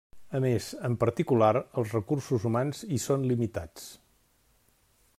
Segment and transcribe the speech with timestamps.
[0.37, 3.89] A més, en particular els recursos humans hi són limitats.